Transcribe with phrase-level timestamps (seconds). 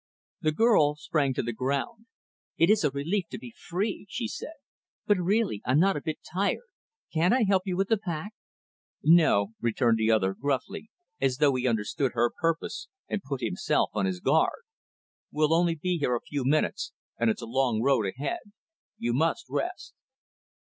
[0.41, 2.07] The girl sprang to the ground.
[2.57, 4.55] "It is a relief to be free," she said.
[5.05, 6.71] "But, really, I'm not a bit tired.
[7.13, 8.33] Can't I help you with the pack?"
[9.03, 14.07] "No," returned the other, gruffly, as though he understood her purpose and put himself on
[14.07, 14.63] his guard.
[15.31, 18.39] "We'll only be here a few minutes, and it's a long road ahead.
[18.97, 19.93] You must rest."